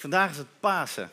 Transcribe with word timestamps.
Vandaag 0.00 0.30
is 0.30 0.36
het 0.36 0.46
Pasen. 0.60 1.10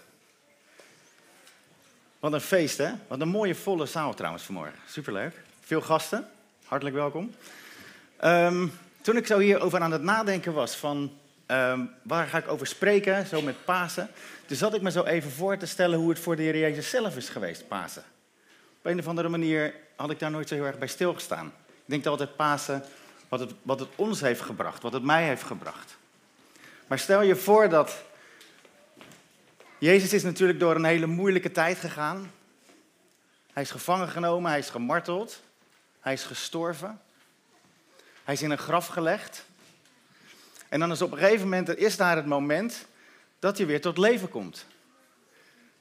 Wat 2.19 2.33
een 2.33 2.41
feest, 2.41 2.77
hè? 2.77 2.91
Wat 3.07 3.21
een 3.21 3.27
mooie 3.27 3.55
volle 3.55 3.85
zaal 3.85 4.13
trouwens 4.13 4.43
vanmorgen. 4.43 4.79
Superleuk. 4.89 5.41
Veel 5.61 5.81
gasten. 5.81 6.29
Hartelijk 6.65 6.95
welkom. 6.95 7.35
Ehm, 8.17 8.67
toen 9.01 9.17
ik 9.17 9.27
zo 9.27 9.39
hierover 9.39 9.81
aan 9.81 9.91
het 9.91 10.01
nadenken 10.01 10.53
was 10.53 10.75
van 10.75 11.11
ehm, 11.45 11.81
waar 12.01 12.27
ga 12.27 12.37
ik 12.37 12.47
over 12.47 12.67
spreken, 12.67 13.25
zo 13.25 13.41
met 13.41 13.65
Pasen, 13.65 14.09
toen 14.45 14.57
zat 14.57 14.73
ik 14.73 14.81
me 14.81 14.91
zo 14.91 15.03
even 15.03 15.31
voor 15.31 15.57
te 15.57 15.65
stellen 15.65 15.99
hoe 15.99 16.09
het 16.09 16.19
voor 16.19 16.35
de 16.35 16.41
Heer 16.41 16.57
Jezus 16.57 16.89
zelf 16.89 17.15
is 17.15 17.29
geweest, 17.29 17.67
Pasen. 17.67 18.03
Op 18.77 18.85
een 18.85 18.99
of 18.99 19.07
andere 19.07 19.29
manier 19.29 19.73
had 19.95 20.09
ik 20.09 20.19
daar 20.19 20.31
nooit 20.31 20.47
zo 20.47 20.55
heel 20.55 20.65
erg 20.65 20.77
bij 20.77 20.87
stilgestaan. 20.87 21.53
Ik 21.67 21.83
denk 21.85 22.05
altijd 22.05 22.35
Pasen, 22.35 22.83
wat 23.29 23.39
het, 23.39 23.51
wat 23.61 23.79
het 23.79 23.89
ons 23.95 24.21
heeft 24.21 24.41
gebracht, 24.41 24.81
wat 24.81 24.93
het 24.93 25.03
mij 25.03 25.23
heeft 25.23 25.43
gebracht. 25.43 25.97
Maar 26.87 26.99
stel 26.99 27.21
je 27.21 27.35
voor 27.35 27.69
dat 27.69 28.05
Jezus 29.79 30.13
is 30.13 30.23
natuurlijk 30.23 30.59
door 30.59 30.75
een 30.75 30.85
hele 30.85 31.05
moeilijke 31.05 31.51
tijd 31.51 31.77
gegaan. 31.77 32.31
Hij 33.53 33.63
is 33.63 33.71
gevangen 33.71 34.07
genomen, 34.07 34.49
hij 34.49 34.59
is 34.59 34.69
gemarteld, 34.69 35.41
hij 35.99 36.13
is 36.13 36.23
gestorven. 36.23 37.01
Hij 38.23 38.33
is 38.33 38.41
in 38.41 38.51
een 38.51 38.57
graf 38.57 38.87
gelegd. 38.87 39.45
En 40.69 40.79
dan 40.79 40.91
is 40.91 41.01
op 41.01 41.11
een 41.11 41.17
gegeven 41.17 41.43
moment, 41.43 41.69
er 41.69 41.77
is 41.77 41.97
daar 41.97 42.15
het 42.15 42.25
moment 42.25 42.85
dat 43.39 43.57
hij 43.57 43.67
weer 43.67 43.81
tot 43.81 43.97
leven 43.97 44.29
komt. 44.29 44.65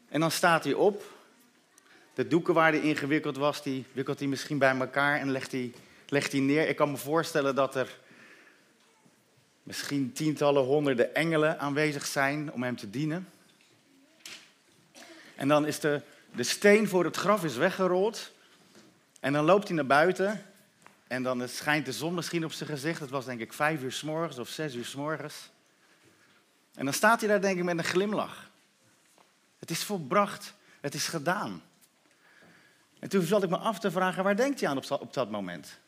En 0.08 0.20
dan 0.20 0.30
staat 0.30 0.64
hij 0.64 0.74
op. 0.74 1.02
De 2.14 2.26
doeken 2.26 2.54
waar 2.54 2.72
hij 2.72 2.80
ingewikkeld 2.80 3.36
was, 3.36 3.62
die 3.62 3.84
wikkelt 3.92 4.18
hij 4.18 4.28
misschien 4.28 4.58
bij 4.58 4.76
elkaar 4.78 5.20
en 5.20 5.30
legt 5.30 5.52
hij, 5.52 5.72
legt 6.08 6.32
hij 6.32 6.40
neer. 6.40 6.68
Ik 6.68 6.76
kan 6.76 6.90
me 6.90 6.96
voorstellen 6.96 7.54
dat 7.54 7.74
er 7.74 7.98
misschien 9.62 10.12
tientallen, 10.12 10.64
honderden 10.64 11.14
engelen 11.14 11.58
aanwezig 11.58 12.06
zijn 12.06 12.52
om 12.52 12.62
hem 12.62 12.76
te 12.76 12.90
dienen. 12.90 13.28
En 15.36 15.48
dan 15.48 15.66
is 15.66 15.80
de, 15.80 16.02
de 16.34 16.42
steen 16.42 16.88
voor 16.88 17.04
het 17.04 17.16
graf 17.16 17.44
is 17.44 17.56
weggerold. 17.56 18.32
En 19.20 19.32
dan 19.32 19.44
loopt 19.44 19.66
hij 19.66 19.76
naar 19.76 19.86
buiten. 19.86 20.44
En 21.06 21.22
dan 21.22 21.48
schijnt 21.48 21.86
de 21.86 21.92
zon 21.92 22.14
misschien 22.14 22.44
op 22.44 22.52
zijn 22.52 22.68
gezicht. 22.68 23.00
Het 23.00 23.10
was 23.10 23.24
denk 23.24 23.40
ik 23.40 23.52
vijf 23.52 23.82
uur 23.82 23.92
s 23.92 24.02
morgens 24.02 24.38
of 24.38 24.48
zes 24.48 24.74
uur 24.74 24.84
s 24.84 24.94
morgens. 24.94 25.50
En 26.74 26.84
dan 26.84 26.94
staat 26.94 27.20
hij 27.20 27.28
daar 27.28 27.40
denk 27.40 27.58
ik 27.58 27.64
met 27.64 27.78
een 27.78 27.84
glimlach. 27.84 28.50
Het 29.58 29.70
is 29.70 29.84
volbracht. 29.84 30.54
Het 30.80 30.94
is 30.94 31.08
gedaan. 31.08 31.62
En 32.98 33.08
toen 33.08 33.22
zat 33.22 33.42
ik 33.42 33.50
me 33.50 33.56
af 33.56 33.78
te 33.78 33.90
vragen, 33.90 34.24
waar 34.24 34.36
denkt 34.36 34.60
hij 34.60 34.68
aan 34.68 34.76
op, 34.76 34.90
op 34.90 35.14
dat 35.14 35.30
moment? 35.30 35.78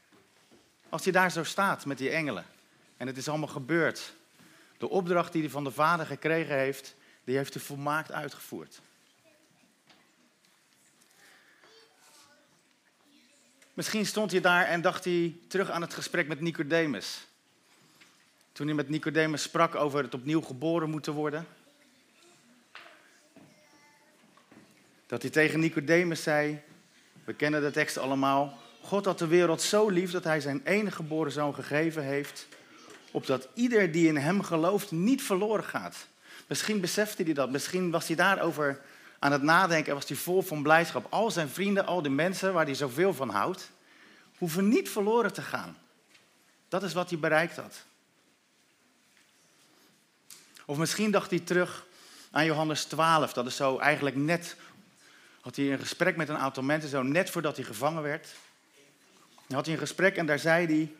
Als 0.89 1.05
hij 1.05 1.13
daar 1.13 1.31
zo 1.31 1.45
staat 1.45 1.87
met 1.87 1.99
die 1.99 2.11
engelen. 2.11 2.45
En 2.97 3.07
het 3.07 3.17
is 3.17 3.29
allemaal 3.29 3.49
gebeurd. 3.49 4.13
De 4.79 4.89
opdracht 4.89 5.33
die 5.33 5.43
hij 5.43 5.51
van 5.51 5.65
de 5.65 5.71
Vader 5.71 6.07
gekregen 6.07 6.57
heeft, 6.57 6.95
die 7.25 7.37
heeft 7.37 7.55
hij 7.55 7.63
volmaakt 7.63 8.13
uitgevoerd. 8.13 8.81
Misschien 13.79 14.07
stond 14.07 14.31
hij 14.31 14.41
daar 14.41 14.65
en 14.65 14.81
dacht 14.81 15.05
hij 15.05 15.37
terug 15.49 15.71
aan 15.71 15.81
het 15.83 15.95
gesprek 15.95 16.29
met 16.29 16.41
Nicodemus. 16.41 17.27
Toen 18.53 18.67
hij 18.67 18.75
met 18.75 18.89
Nicodemus 18.89 19.43
sprak 19.43 19.75
over 19.75 20.03
het 20.03 20.15
opnieuw 20.15 20.41
geboren 20.41 20.91
moeten 20.91 21.13
worden. 21.13 21.47
Dat 25.07 25.23
hij 25.23 25.31
tegen 25.31 25.61
Nicodemus 25.61 26.23
zei, 26.23 26.61
we 27.25 27.35
kennen 27.35 27.61
de 27.61 27.71
tekst 27.71 27.99
allemaal, 27.99 28.59
God 28.81 29.05
had 29.05 29.19
de 29.19 29.27
wereld 29.27 29.63
zo 29.63 29.89
lief 29.89 30.11
dat 30.11 30.25
hij 30.25 30.41
zijn 30.41 30.61
enige 30.65 30.97
geboren 30.97 31.33
zoon 31.33 31.55
gegeven 31.55 32.03
heeft, 32.03 32.49
opdat 33.11 33.49
ieder 33.55 33.93
die 33.93 34.09
in 34.09 34.17
hem 34.17 34.43
gelooft 34.43 34.91
niet 34.91 35.23
verloren 35.23 35.65
gaat. 35.65 36.07
Misschien 36.47 36.81
besefte 36.81 37.23
hij 37.23 37.33
dat, 37.33 37.51
misschien 37.51 37.91
was 37.91 38.07
hij 38.07 38.17
daarover 38.17 38.81
aan 39.19 39.33
het 39.33 39.43
nadenken 39.43 39.95
was 39.95 40.09
hij 40.09 40.17
vol 40.17 40.43
van 40.43 40.63
blijdschap. 40.63 41.07
Al 41.13 41.31
zijn 41.31 41.49
vrienden, 41.49 41.87
al 41.87 42.03
de 42.03 42.09
mensen 42.09 42.53
waar 42.53 42.65
hij 42.65 42.75
zoveel 42.75 43.15
van 43.15 43.29
houdt, 43.29 43.71
hoeven 44.39 44.69
niet 44.69 44.89
verloren 44.89 45.33
te 45.33 45.43
gaan. 45.43 45.77
Dat 46.69 46.83
is 46.83 46.93
wat 46.93 47.11
hij 47.11 47.19
bereikt 47.19 47.57
had. 47.57 47.85
Of 50.65 50.77
misschien 50.77 51.11
dacht 51.11 51.31
hij 51.31 51.39
terug 51.39 51.87
aan 52.31 52.45
Johannes 52.45 52.85
12. 52.85 53.33
Dat 53.33 53.47
is 53.47 53.57
zo 53.57 53.79
eigenlijk 53.79 54.17
net, 54.17 54.57
had 55.41 55.57
hij 55.57 55.73
een 55.73 55.79
gesprek 55.79 56.17
met 56.17 56.29
een 56.29 56.39
aantal 56.39 56.63
mensen, 56.63 56.91
zo 56.91 57.03
net 57.03 57.31
voordat 57.31 57.57
hij 57.57 57.65
gevangen 57.65 58.03
werd. 58.03 58.29
Dan 59.47 59.57
had 59.57 59.65
hij 59.65 59.75
een 59.75 59.81
gesprek 59.81 60.17
en 60.17 60.27
daar 60.27 60.39
zei 60.39 60.67
hij 60.67 60.93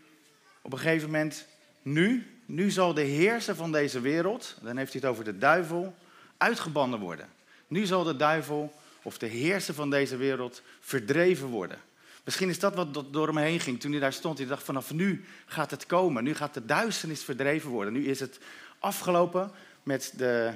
op 0.63 0.73
een 0.73 0.79
gegeven 0.79 1.11
moment, 1.11 1.47
nu, 1.83 2.41
nu 2.47 2.71
zal 2.71 2.95
de 2.95 3.03
heerser 3.03 3.55
van 3.55 3.73
deze 3.73 4.01
wereld, 4.01 4.57
dan 4.63 4.77
heeft 4.77 4.93
hij 4.93 5.01
het 5.01 5.11
over 5.11 5.25
de 5.25 5.39
duivel, 5.39 5.95
uitgebannen 6.37 6.99
worden. 6.99 7.29
Nu 7.69 7.87
zal 7.87 8.05
de 8.05 8.17
duivel 8.17 8.75
of 9.03 9.19
de 9.19 9.27
heerser 9.27 9.75
van 9.75 9.91
deze 9.91 10.17
wereld 10.17 10.63
verdreven 10.81 11.47
worden. 11.47 11.79
Misschien 12.25 12.49
is 12.49 12.59
dat 12.59 12.75
wat 12.75 13.13
door 13.13 13.27
hem 13.27 13.37
heen 13.37 13.61
ging 13.61 13.81
toen 13.81 13.91
hij 13.91 14.01
daar 14.01 14.13
stond. 14.13 14.39
Hij 14.39 14.47
dacht 14.47 14.63
vanaf 14.63 14.93
nu 14.93 15.25
gaat 15.47 15.71
het 15.71 15.87
komen. 15.87 16.25
Nu 16.25 16.35
gaat 16.35 16.55
de 16.55 16.65
duisternis 16.65 17.23
verdreven 17.25 17.71
worden. 17.71 17.93
Nu 17.93 18.07
is 18.07 18.21
het 18.21 18.39
afgelopen 18.79 19.51
met 19.83 20.13
de 20.17 20.53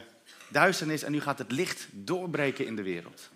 duisternis 0.48 1.02
en 1.02 1.12
nu 1.12 1.20
gaat 1.20 1.38
het 1.38 1.52
licht 1.52 1.86
doorbreken 1.90 2.66
in 2.66 2.76
de 2.76 2.82
wereld. 2.82 3.30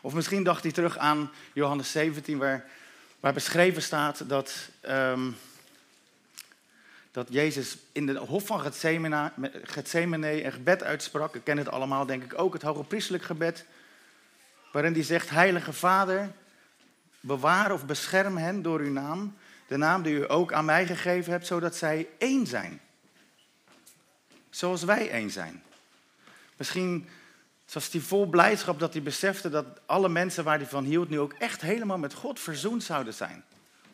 Of 0.00 0.14
misschien 0.14 0.42
dacht 0.42 0.62
hij 0.62 0.72
terug 0.72 0.98
aan 0.98 1.30
Johannes 1.52 1.90
17, 1.90 2.38
waar, 2.38 2.64
waar 3.20 3.32
beschreven 3.32 3.82
staat 3.82 4.28
dat, 4.28 4.68
um, 4.88 5.36
dat 7.16 7.26
Jezus 7.30 7.76
in 7.92 8.06
de 8.06 8.18
hof 8.18 8.46
van 8.46 8.60
Gethsemane 8.60 10.42
een 10.44 10.52
gebed 10.52 10.82
uitsprak. 10.82 11.34
Ik 11.34 11.44
ken 11.44 11.58
het 11.58 11.68
allemaal, 11.68 12.06
denk 12.06 12.22
ik 12.22 12.38
ook, 12.38 12.52
het 12.52 12.62
hoge 12.62 12.84
priestelijk 12.84 13.24
gebed. 13.24 13.64
Waarin 14.72 14.92
hij 14.92 15.02
zegt, 15.02 15.30
Heilige 15.30 15.72
Vader, 15.72 16.30
bewaar 17.20 17.72
of 17.72 17.86
bescherm 17.86 18.36
hen 18.36 18.62
door 18.62 18.80
uw 18.80 18.92
naam. 18.92 19.36
De 19.66 19.76
naam 19.76 20.02
die 20.02 20.14
u 20.14 20.30
ook 20.30 20.52
aan 20.52 20.64
mij 20.64 20.86
gegeven 20.86 21.32
hebt, 21.32 21.46
zodat 21.46 21.76
zij 21.76 22.08
één 22.18 22.46
zijn. 22.46 22.80
Zoals 24.50 24.82
wij 24.82 25.10
één 25.10 25.30
zijn. 25.30 25.62
Misschien 26.56 27.08
was 27.72 27.92
hij 27.92 28.00
vol 28.00 28.26
blijdschap 28.26 28.78
dat 28.78 28.92
hij 28.92 29.02
besefte 29.02 29.50
dat 29.50 29.66
alle 29.86 30.08
mensen 30.08 30.44
waar 30.44 30.58
hij 30.58 30.66
van 30.66 30.84
hield 30.84 31.08
nu 31.08 31.20
ook 31.20 31.32
echt 31.32 31.60
helemaal 31.60 31.98
met 31.98 32.14
God 32.14 32.40
verzoend 32.40 32.82
zouden 32.82 33.14
zijn. 33.14 33.44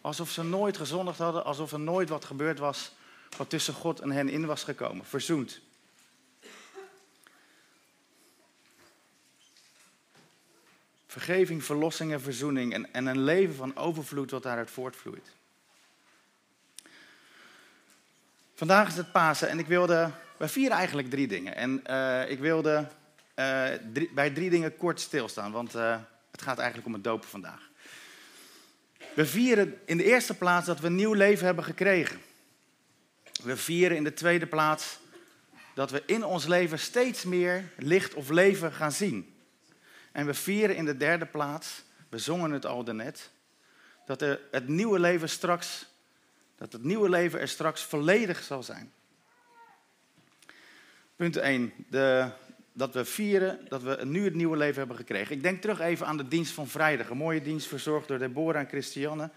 Alsof 0.00 0.30
ze 0.30 0.44
nooit 0.44 0.76
gezondigd 0.76 1.18
hadden, 1.18 1.44
alsof 1.44 1.72
er 1.72 1.80
nooit 1.80 2.08
wat 2.08 2.24
gebeurd 2.24 2.58
was 2.58 2.92
wat 3.36 3.50
tussen 3.50 3.74
God 3.74 4.00
en 4.00 4.10
hen 4.10 4.28
in 4.28 4.46
was 4.46 4.64
gekomen. 4.64 5.04
Verzoend. 5.04 5.60
Vergeving, 11.06 11.64
verlossing 11.64 12.12
en 12.12 12.20
verzoening 12.20 12.74
en, 12.74 12.92
en 12.92 13.06
een 13.06 13.22
leven 13.22 13.54
van 13.54 13.76
overvloed 13.76 14.30
wat 14.30 14.42
daaruit 14.42 14.70
voortvloeit. 14.70 15.30
Vandaag 18.54 18.88
is 18.88 18.96
het 18.96 19.12
Pasen 19.12 19.48
en 19.48 19.58
ik 19.58 19.66
wilde, 19.66 20.10
we 20.36 20.48
vieren 20.48 20.76
eigenlijk 20.76 21.10
drie 21.10 21.26
dingen. 21.26 21.56
En 21.56 21.84
uh, 21.90 22.30
ik 22.30 22.38
wilde 22.38 22.88
drie, 23.92 24.10
bij 24.14 24.30
drie 24.30 24.50
dingen 24.50 24.76
kort 24.76 25.00
stilstaan, 25.00 25.52
want 25.52 25.74
uh, 25.74 25.96
het 26.30 26.42
gaat 26.42 26.58
eigenlijk 26.58 26.86
om 26.86 26.92
het 26.92 27.04
dopen 27.04 27.28
vandaag. 27.28 27.70
We 29.14 29.26
vieren 29.26 29.80
in 29.84 29.96
de 29.96 30.04
eerste 30.04 30.34
plaats 30.34 30.66
dat 30.66 30.80
we 30.80 30.86
een 30.86 30.94
nieuw 30.94 31.12
leven 31.12 31.46
hebben 31.46 31.64
gekregen. 31.64 32.20
We 33.42 33.56
vieren 33.56 33.96
in 33.96 34.04
de 34.04 34.14
tweede 34.14 34.46
plaats 34.46 34.98
dat 35.74 35.90
we 35.90 36.02
in 36.06 36.24
ons 36.24 36.46
leven 36.46 36.78
steeds 36.78 37.24
meer 37.24 37.72
licht 37.76 38.14
of 38.14 38.30
leven 38.30 38.72
gaan 38.72 38.92
zien. 38.92 39.34
En 40.12 40.26
we 40.26 40.34
vieren 40.34 40.76
in 40.76 40.84
de 40.84 40.96
derde 40.96 41.26
plaats, 41.26 41.82
we 42.08 42.18
zongen 42.18 42.50
het 42.50 42.66
al 42.66 42.84
daarnet, 42.84 43.30
dat 44.06 44.20
het 44.50 44.68
nieuwe 44.68 44.98
leven 44.98 45.28
straks, 45.28 45.86
dat 46.56 46.72
het 46.72 46.82
nieuwe 46.82 47.08
leven 47.08 47.40
er 47.40 47.48
straks 47.48 47.82
volledig 47.82 48.42
zal 48.42 48.62
zijn. 48.62 48.92
Punt 51.16 51.36
1, 51.36 51.72
de, 51.88 52.30
dat 52.72 52.94
we 52.94 53.04
vieren 53.04 53.66
dat 53.68 53.82
we 53.82 53.98
nu 54.04 54.24
het 54.24 54.34
nieuwe 54.34 54.56
leven 54.56 54.78
hebben 54.78 54.96
gekregen. 54.96 55.36
Ik 55.36 55.42
denk 55.42 55.60
terug 55.60 55.80
even 55.80 56.06
aan 56.06 56.16
de 56.16 56.28
dienst 56.28 56.52
van 56.52 56.68
vrijdag, 56.68 57.08
een 57.08 57.16
mooie 57.16 57.42
dienst 57.42 57.66
verzorgd 57.66 58.08
door 58.08 58.18
Deborah 58.18 58.60
en 58.60 58.68
Christiane. 58.68 59.30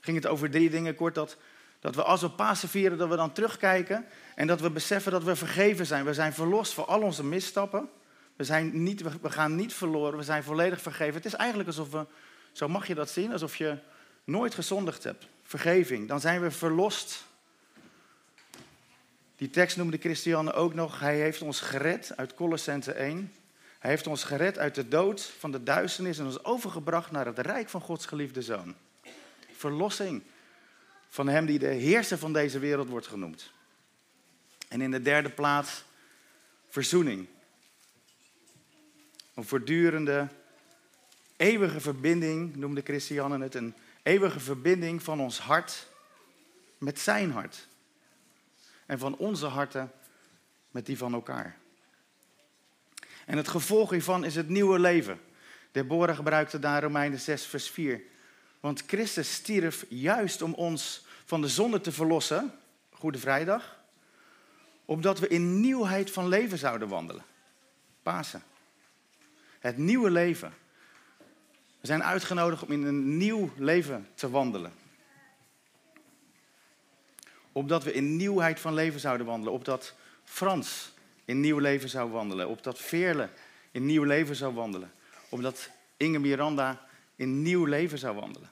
Ging 0.00 0.16
het 0.16 0.26
over 0.26 0.50
drie 0.50 0.70
dingen 0.70 0.94
kort, 0.94 1.14
dat, 1.14 1.36
dat 1.80 1.94
we 1.94 2.02
als 2.02 2.20
we 2.20 2.30
Pasen 2.30 2.68
vieren, 2.68 2.98
dat 2.98 3.08
we 3.08 3.16
dan 3.16 3.32
terugkijken 3.32 4.06
en 4.34 4.46
dat 4.46 4.60
we 4.60 4.70
beseffen 4.70 5.12
dat 5.12 5.24
we 5.24 5.36
vergeven 5.36 5.86
zijn. 5.86 6.04
We 6.04 6.14
zijn 6.14 6.32
verlost 6.32 6.74
voor 6.74 6.84
al 6.84 7.02
onze 7.02 7.24
misstappen. 7.24 7.88
We, 8.36 8.44
zijn 8.44 8.82
niet, 8.82 9.20
we 9.20 9.30
gaan 9.30 9.54
niet 9.54 9.74
verloren, 9.74 10.18
we 10.18 10.24
zijn 10.24 10.42
volledig 10.42 10.80
vergeven. 10.80 11.14
Het 11.14 11.24
is 11.24 11.34
eigenlijk 11.34 11.68
alsof 11.68 11.90
we, 11.90 12.06
zo 12.52 12.68
mag 12.68 12.86
je 12.86 12.94
dat 12.94 13.10
zien, 13.10 13.32
alsof 13.32 13.56
je 13.56 13.78
nooit 14.24 14.54
gezondigd 14.54 15.04
hebt. 15.04 15.26
Vergeving, 15.42 16.08
dan 16.08 16.20
zijn 16.20 16.40
we 16.40 16.50
verlost. 16.50 17.24
Die 19.36 19.50
tekst 19.50 19.76
noemde 19.76 19.98
Christiane 19.98 20.52
ook 20.52 20.74
nog, 20.74 21.00
hij 21.00 21.16
heeft 21.16 21.42
ons 21.42 21.60
gered 21.60 22.12
uit 22.16 22.34
Colossense 22.34 22.92
1. 22.92 23.32
Hij 23.78 23.90
heeft 23.90 24.06
ons 24.06 24.24
gered 24.24 24.58
uit 24.58 24.74
de 24.74 24.88
dood 24.88 25.32
van 25.38 25.50
de 25.50 25.62
duisternis 25.62 26.18
en 26.18 26.24
ons 26.24 26.44
overgebracht 26.44 27.10
naar 27.10 27.26
het 27.26 27.38
rijk 27.38 27.68
van 27.68 27.80
Gods 27.80 28.06
geliefde 28.06 28.42
zoon. 28.42 28.74
Verlossing 29.56 30.22
van 31.08 31.28
hem 31.28 31.46
die 31.46 31.58
de 31.58 31.66
heerser 31.66 32.18
van 32.18 32.32
deze 32.32 32.58
wereld 32.58 32.88
wordt 32.88 33.06
genoemd. 33.06 33.52
En 34.68 34.80
in 34.80 34.90
de 34.90 35.02
derde 35.02 35.30
plaats 35.30 35.84
verzoening. 36.68 37.26
Een 39.34 39.44
voortdurende, 39.44 40.28
eeuwige 41.36 41.80
verbinding, 41.80 42.56
noemde 42.56 42.80
Christiane 42.84 43.42
het, 43.42 43.54
een 43.54 43.74
eeuwige 44.02 44.40
verbinding 44.40 45.02
van 45.02 45.20
ons 45.20 45.38
hart 45.38 45.86
met 46.78 46.98
zijn 46.98 47.30
hart. 47.30 47.66
En 48.86 48.98
van 48.98 49.16
onze 49.16 49.46
harten 49.46 49.92
met 50.70 50.86
die 50.86 50.98
van 50.98 51.14
elkaar. 51.14 51.56
En 53.26 53.36
het 53.36 53.48
gevolg 53.48 53.90
hiervan 53.90 54.24
is 54.24 54.34
het 54.34 54.48
nieuwe 54.48 54.78
leven. 54.78 55.20
Deborah 55.72 56.16
gebruikte 56.16 56.58
daar 56.58 56.82
Romeinen 56.82 57.18
6, 57.18 57.44
vers 57.44 57.70
4. 57.70 58.02
Want 58.60 58.82
Christus 58.86 59.32
stierf 59.32 59.84
juist 59.88 60.42
om 60.42 60.54
ons 60.54 61.04
van 61.24 61.40
de 61.40 61.48
zonde 61.48 61.80
te 61.80 61.92
verlossen, 61.92 62.52
Goede 62.90 63.18
Vrijdag, 63.18 63.80
opdat 64.84 65.18
we 65.18 65.28
in 65.28 65.60
nieuwheid 65.60 66.10
van 66.10 66.28
leven 66.28 66.58
zouden 66.58 66.88
wandelen. 66.88 67.24
Pasen. 68.02 68.42
Het 69.58 69.76
nieuwe 69.76 70.10
leven. 70.10 70.52
We 71.80 71.86
zijn 71.86 72.04
uitgenodigd 72.04 72.62
om 72.62 72.72
in 72.72 72.84
een 72.84 73.16
nieuw 73.16 73.50
leven 73.56 74.08
te 74.14 74.30
wandelen. 74.30 74.72
Opdat 77.52 77.84
we 77.84 77.92
in 77.92 78.16
nieuwheid 78.16 78.60
van 78.60 78.74
leven 78.74 79.00
zouden 79.00 79.26
wandelen. 79.26 79.54
Opdat 79.54 79.94
Frans 80.24 80.92
in 81.24 81.40
nieuw 81.40 81.58
leven 81.58 81.88
zou 81.88 82.10
wandelen. 82.10 82.48
Opdat 82.48 82.78
Veerle 82.78 83.28
in 83.70 83.86
nieuw 83.86 84.04
leven 84.04 84.36
zou 84.36 84.54
wandelen. 84.54 84.92
Opdat 85.28 85.68
Inge 85.96 86.18
Miranda 86.18 86.87
in 87.18 87.42
nieuw 87.42 87.64
leven 87.64 87.98
zou 87.98 88.14
wandelen. 88.14 88.50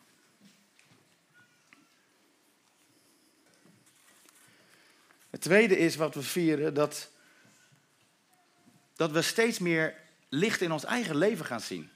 Het 5.31 5.41
tweede 5.41 5.79
is 5.79 5.97
wat 5.97 6.15
we 6.15 6.23
vieren, 6.23 6.75
dat, 6.75 7.11
dat 8.97 9.11
we 9.11 9.23
steeds 9.23 9.59
meer 9.59 9.95
licht 10.29 10.61
in 10.61 10.73
ons 10.73 10.85
eigen 10.85 11.17
leven 11.17 11.45
gaan 11.45 11.61
zien. 11.61 11.91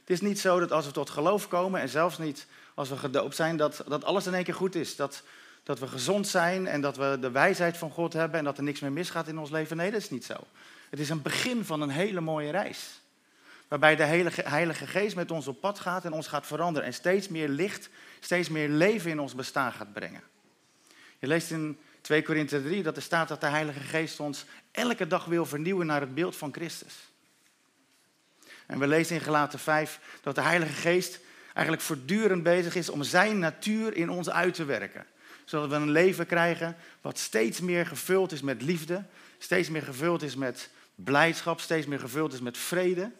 Het 0.00 0.10
is 0.10 0.20
niet 0.20 0.38
zo 0.38 0.58
dat 0.58 0.72
als 0.72 0.86
we 0.86 0.92
tot 0.92 1.10
geloof 1.10 1.48
komen 1.48 1.80
en 1.80 1.88
zelfs 1.88 2.18
niet 2.18 2.46
als 2.74 2.88
we 2.88 2.96
gedoopt 2.96 3.36
zijn, 3.36 3.56
dat, 3.56 3.84
dat 3.88 4.04
alles 4.04 4.26
in 4.26 4.34
één 4.34 4.44
keer 4.44 4.54
goed 4.54 4.74
is. 4.74 4.96
Dat, 4.96 5.22
dat 5.62 5.78
we 5.78 5.86
gezond 5.86 6.28
zijn 6.28 6.66
en 6.66 6.80
dat 6.80 6.96
we 6.96 7.16
de 7.20 7.30
wijsheid 7.30 7.76
van 7.76 7.90
God 7.90 8.12
hebben 8.12 8.38
en 8.38 8.44
dat 8.44 8.56
er 8.56 8.62
niks 8.62 8.80
meer 8.80 8.92
misgaat 8.92 9.28
in 9.28 9.38
ons 9.38 9.50
leven. 9.50 9.76
Nee, 9.76 9.90
dat 9.90 10.00
is 10.00 10.10
niet 10.10 10.24
zo. 10.24 10.36
Het 10.90 11.00
is 11.00 11.08
een 11.08 11.22
begin 11.22 11.64
van 11.64 11.80
een 11.80 11.90
hele 11.90 12.20
mooie 12.20 12.50
reis. 12.50 13.00
Waarbij 13.68 13.96
de 13.96 14.04
Heilige 14.42 14.86
Geest 14.86 15.16
met 15.16 15.30
ons 15.30 15.46
op 15.46 15.60
pad 15.60 15.78
gaat 15.78 16.04
en 16.04 16.12
ons 16.12 16.26
gaat 16.26 16.46
veranderen. 16.46 16.88
En 16.88 16.94
steeds 16.94 17.28
meer 17.28 17.48
licht, 17.48 17.88
steeds 18.20 18.48
meer 18.48 18.68
leven 18.68 19.10
in 19.10 19.20
ons 19.20 19.34
bestaan 19.34 19.72
gaat 19.72 19.92
brengen. 19.92 20.22
Je 21.18 21.26
leest 21.26 21.50
in 21.50 21.78
2 22.00 22.22
Korinthe 22.22 22.62
3 22.62 22.82
dat 22.82 22.96
er 22.96 23.02
staat 23.02 23.28
dat 23.28 23.40
de 23.40 23.46
Heilige 23.46 23.80
Geest 23.80 24.20
ons 24.20 24.44
elke 24.70 25.06
dag 25.06 25.24
wil 25.24 25.46
vernieuwen 25.46 25.86
naar 25.86 26.00
het 26.00 26.14
beeld 26.14 26.36
van 26.36 26.52
Christus. 26.52 26.94
En 28.66 28.78
we 28.78 28.86
lezen 28.86 29.16
in 29.16 29.22
Gelaten 29.22 29.58
5 29.58 30.00
dat 30.20 30.34
de 30.34 30.40
Heilige 30.40 30.72
Geest 30.72 31.20
eigenlijk 31.52 31.86
voortdurend 31.86 32.42
bezig 32.42 32.74
is 32.74 32.88
om 32.88 33.02
zijn 33.02 33.38
natuur 33.38 33.96
in 33.96 34.10
ons 34.10 34.30
uit 34.30 34.54
te 34.54 34.64
werken. 34.64 35.06
Zodat 35.44 35.68
we 35.68 35.74
een 35.74 35.90
leven 35.90 36.26
krijgen 36.26 36.76
wat 37.00 37.18
steeds 37.18 37.60
meer 37.60 37.86
gevuld 37.86 38.32
is 38.32 38.42
met 38.42 38.62
liefde, 38.62 39.04
steeds 39.38 39.68
meer 39.68 39.82
gevuld 39.82 40.22
is 40.22 40.36
met 40.36 40.70
blijdschap, 40.94 41.60
steeds 41.60 41.86
meer 41.86 42.00
gevuld 42.00 42.32
is 42.32 42.40
met 42.40 42.58
vrede, 42.58 43.10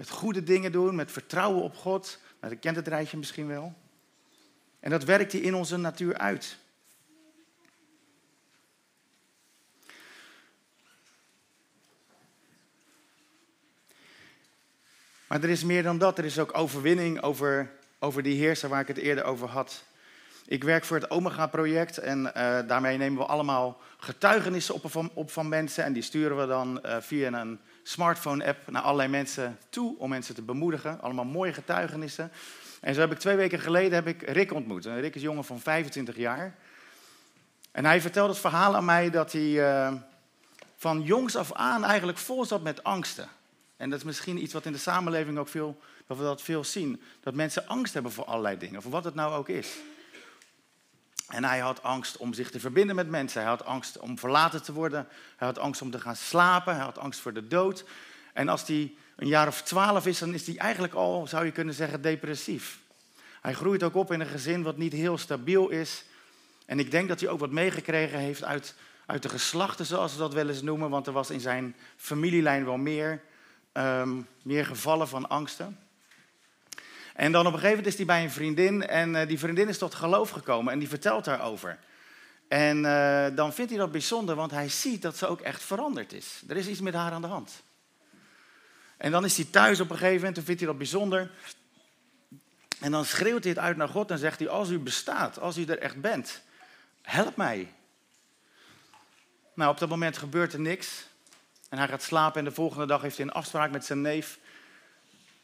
met 0.00 0.10
goede 0.10 0.42
dingen 0.42 0.72
doen, 0.72 0.94
met 0.94 1.12
vertrouwen 1.12 1.62
op 1.62 1.76
God. 1.76 2.18
Nou, 2.40 2.52
dat 2.52 2.62
kent 2.62 2.76
het 2.76 2.88
rijtje 2.88 3.16
misschien 3.16 3.46
wel. 3.46 3.74
En 4.78 4.90
dat 4.90 5.04
werkt 5.04 5.32
hij 5.32 5.40
in 5.40 5.54
onze 5.54 5.76
natuur 5.76 6.18
uit. 6.18 6.56
Maar 15.26 15.42
er 15.42 15.48
is 15.48 15.64
meer 15.64 15.82
dan 15.82 15.98
dat. 15.98 16.18
Er 16.18 16.24
is 16.24 16.38
ook 16.38 16.58
overwinning 16.58 17.22
over, 17.22 17.70
over 17.98 18.22
die 18.22 18.38
heerser 18.38 18.68
waar 18.68 18.80
ik 18.80 18.88
het 18.88 18.98
eerder 18.98 19.24
over 19.24 19.48
had. 19.48 19.84
Ik 20.46 20.64
werk 20.64 20.84
voor 20.84 20.96
het 20.96 21.10
Omega-project 21.10 21.98
en 21.98 22.24
uh, 22.24 22.58
daarmee 22.66 22.96
nemen 22.96 23.18
we 23.18 23.26
allemaal 23.26 23.80
getuigenissen 23.98 24.74
op 24.74 24.90
van, 24.90 25.10
op 25.14 25.30
van 25.30 25.48
mensen. 25.48 25.84
En 25.84 25.92
die 25.92 26.02
sturen 26.02 26.36
we 26.36 26.46
dan 26.46 26.80
uh, 26.84 26.96
via 27.00 27.32
een 27.32 27.60
smartphone-app 27.82 28.70
naar 28.70 28.82
allerlei 28.82 29.08
mensen 29.08 29.58
toe 29.68 29.98
om 29.98 30.08
mensen 30.08 30.34
te 30.34 30.42
bemoedigen. 30.42 31.00
Allemaal 31.00 31.24
mooie 31.24 31.52
getuigenissen. 31.52 32.32
En 32.80 32.94
zo 32.94 33.00
heb 33.00 33.12
ik 33.12 33.18
twee 33.18 33.36
weken 33.36 33.60
geleden 33.60 33.92
heb 33.92 34.06
ik 34.06 34.22
Rick 34.22 34.52
ontmoet. 34.52 34.86
En 34.86 35.00
Rick 35.00 35.14
is 35.14 35.22
een 35.22 35.28
jongen 35.28 35.44
van 35.44 35.60
25 35.60 36.16
jaar. 36.16 36.54
En 37.72 37.84
hij 37.84 38.00
vertelde 38.00 38.30
het 38.30 38.40
verhaal 38.40 38.76
aan 38.76 38.84
mij 38.84 39.10
dat 39.10 39.32
hij 39.32 39.42
uh, 39.42 39.92
van 40.76 41.02
jongs 41.02 41.36
af 41.36 41.52
aan 41.52 41.84
eigenlijk 41.84 42.18
vol 42.18 42.44
zat 42.44 42.62
met 42.62 42.84
angsten. 42.84 43.28
En 43.76 43.90
dat 43.90 43.98
is 43.98 44.04
misschien 44.04 44.42
iets 44.42 44.52
wat 44.52 44.66
in 44.66 44.72
de 44.72 44.78
samenleving 44.78 45.38
ook 45.38 45.48
veel, 45.48 45.80
dat 46.06 46.16
we 46.16 46.22
dat 46.22 46.42
veel 46.42 46.64
zien. 46.64 47.02
Dat 47.20 47.34
mensen 47.34 47.66
angst 47.66 47.94
hebben 47.94 48.12
voor 48.12 48.24
allerlei 48.24 48.58
dingen, 48.58 48.82
voor 48.82 48.90
wat 48.90 49.04
het 49.04 49.14
nou 49.14 49.34
ook 49.34 49.48
is. 49.48 49.76
En 51.30 51.44
hij 51.44 51.58
had 51.58 51.82
angst 51.82 52.16
om 52.16 52.32
zich 52.32 52.50
te 52.50 52.60
verbinden 52.60 52.96
met 52.96 53.08
mensen. 53.08 53.40
Hij 53.40 53.50
had 53.50 53.64
angst 53.64 53.98
om 53.98 54.18
verlaten 54.18 54.62
te 54.62 54.72
worden. 54.72 55.08
Hij 55.36 55.46
had 55.46 55.58
angst 55.58 55.82
om 55.82 55.90
te 55.90 56.00
gaan 56.00 56.16
slapen. 56.16 56.74
Hij 56.74 56.84
had 56.84 56.98
angst 56.98 57.20
voor 57.20 57.32
de 57.32 57.46
dood. 57.46 57.84
En 58.32 58.48
als 58.48 58.66
hij 58.66 58.94
een 59.16 59.28
jaar 59.28 59.46
of 59.46 59.62
twaalf 59.62 60.06
is, 60.06 60.18
dan 60.18 60.34
is 60.34 60.46
hij 60.46 60.56
eigenlijk 60.56 60.94
al, 60.94 61.26
zou 61.26 61.44
je 61.44 61.52
kunnen 61.52 61.74
zeggen, 61.74 62.02
depressief. 62.02 62.78
Hij 63.40 63.54
groeit 63.54 63.82
ook 63.82 63.94
op 63.94 64.12
in 64.12 64.20
een 64.20 64.26
gezin 64.26 64.62
wat 64.62 64.76
niet 64.76 64.92
heel 64.92 65.18
stabiel 65.18 65.68
is. 65.68 66.04
En 66.66 66.78
ik 66.78 66.90
denk 66.90 67.08
dat 67.08 67.20
hij 67.20 67.28
ook 67.28 67.40
wat 67.40 67.50
meegekregen 67.50 68.18
heeft 68.18 68.44
uit, 68.44 68.74
uit 69.06 69.22
de 69.22 69.28
geslachten, 69.28 69.86
zoals 69.86 70.12
ze 70.12 70.18
dat 70.18 70.34
wel 70.34 70.48
eens 70.48 70.62
noemen. 70.62 70.90
Want 70.90 71.06
er 71.06 71.12
was 71.12 71.30
in 71.30 71.40
zijn 71.40 71.76
familielijn 71.96 72.64
wel 72.64 72.76
meer 72.76 73.20
um, 73.72 74.26
meer 74.42 74.66
gevallen 74.66 75.08
van 75.08 75.28
angsten. 75.28 75.78
En 77.14 77.32
dan 77.32 77.46
op 77.46 77.52
een 77.52 77.58
gegeven 77.58 77.76
moment 77.76 77.86
is 77.86 77.96
hij 77.96 78.06
bij 78.06 78.22
een 78.22 78.30
vriendin 78.30 78.86
en 78.86 79.14
uh, 79.14 79.26
die 79.26 79.38
vriendin 79.38 79.68
is 79.68 79.78
tot 79.78 79.94
geloof 79.94 80.30
gekomen 80.30 80.72
en 80.72 80.78
die 80.78 80.88
vertelt 80.88 81.24
daarover. 81.24 81.78
En 82.48 82.84
uh, 82.84 83.26
dan 83.34 83.52
vindt 83.52 83.70
hij 83.70 83.80
dat 83.80 83.92
bijzonder, 83.92 84.34
want 84.34 84.50
hij 84.50 84.68
ziet 84.68 85.02
dat 85.02 85.16
ze 85.16 85.26
ook 85.26 85.40
echt 85.40 85.62
veranderd 85.62 86.12
is. 86.12 86.42
Er 86.48 86.56
is 86.56 86.66
iets 86.66 86.80
met 86.80 86.94
haar 86.94 87.12
aan 87.12 87.20
de 87.20 87.26
hand. 87.26 87.62
En 88.96 89.10
dan 89.10 89.24
is 89.24 89.36
hij 89.36 89.46
thuis 89.50 89.80
op 89.80 89.90
een 89.90 89.96
gegeven 89.96 90.18
moment 90.18 90.36
en 90.36 90.44
vindt 90.44 90.60
hij 90.60 90.68
dat 90.68 90.78
bijzonder. 90.78 91.30
En 92.80 92.90
dan 92.90 93.04
schreeuwt 93.04 93.44
hij 93.44 93.52
het 93.52 93.62
uit 93.62 93.76
naar 93.76 93.88
God 93.88 94.10
en 94.10 94.18
zegt 94.18 94.38
hij, 94.38 94.48
als 94.48 94.68
u 94.68 94.78
bestaat, 94.78 95.38
als 95.38 95.56
u 95.56 95.64
er 95.64 95.78
echt 95.78 96.00
bent, 96.00 96.42
help 97.02 97.36
mij. 97.36 97.72
Nou, 99.54 99.70
op 99.70 99.78
dat 99.78 99.88
moment 99.88 100.18
gebeurt 100.18 100.52
er 100.52 100.60
niks. 100.60 101.06
En 101.68 101.78
hij 101.78 101.88
gaat 101.88 102.02
slapen 102.02 102.38
en 102.38 102.44
de 102.44 102.52
volgende 102.52 102.86
dag 102.86 103.02
heeft 103.02 103.16
hij 103.16 103.26
een 103.26 103.32
afspraak 103.32 103.70
met 103.70 103.84
zijn 103.84 104.00
neef. 104.00 104.38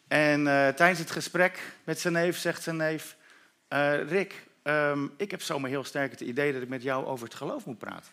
En 0.08 0.40
uh, 0.40 0.68
tijdens 0.68 0.98
het 0.98 1.10
gesprek 1.10 1.62
met 1.84 2.00
zijn 2.00 2.12
neef 2.12 2.38
zegt 2.38 2.62
zijn 2.62 2.76
neef... 2.76 3.16
Uh, 3.68 4.08
Rick, 4.08 4.46
um, 4.62 5.12
ik 5.16 5.30
heb 5.30 5.42
zomaar 5.42 5.70
heel 5.70 5.84
sterk 5.84 6.10
het 6.10 6.20
idee 6.20 6.52
dat 6.52 6.62
ik 6.62 6.68
met 6.68 6.82
jou 6.82 7.06
over 7.06 7.24
het 7.24 7.34
geloof 7.34 7.64
moet 7.64 7.78
praten. 7.78 8.10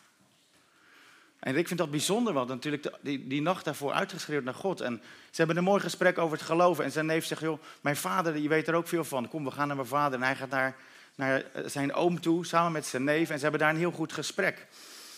En 1.40 1.54
Rick 1.54 1.68
vindt 1.68 1.82
dat 1.82 1.92
bijzonder, 1.92 2.34
want 2.34 2.50
natuurlijk 2.50 2.90
die, 3.02 3.28
die 3.28 3.42
nacht 3.42 3.66
daarvoor 3.66 3.92
uitgeschreeuwd 3.92 4.44
naar 4.44 4.54
God. 4.54 4.82
En 4.82 5.02
ze 5.30 5.36
hebben 5.36 5.58
een 5.58 5.64
mooi 5.64 5.82
gesprek 5.82 6.18
over 6.18 6.38
het 6.38 6.46
geloven. 6.46 6.84
En 6.84 6.92
zijn 6.92 7.06
neef 7.06 7.26
zegt, 7.26 7.42
joh, 7.42 7.62
mijn 7.82 7.96
vader, 7.96 8.38
je 8.38 8.48
weet 8.48 8.68
er 8.68 8.76
ook 8.76 8.88
veel 8.88 9.04
van. 9.04 9.28
Kom, 9.28 9.44
we 9.44 9.52
gaan 9.52 9.68
naar 9.68 9.76
mijn 9.76 9.88
vader. 9.88 10.20
En 10.20 10.26
hij 10.26 10.36
gaat 10.36 10.50
naar, 10.50 10.76
naar 11.16 11.44
eh, 11.54 11.64
zijn 11.66 11.94
oom 11.94 12.22
toe, 12.22 12.46
samen 12.46 12.72
met 12.72 12.86
zijn 12.86 13.04
neef. 13.04 13.30
En 13.30 13.36
ze 13.36 13.42
hebben 13.42 13.60
daar 13.62 13.70
een 13.70 13.78
heel 13.78 13.92
goed 13.92 14.14
gesprek. 14.14 14.68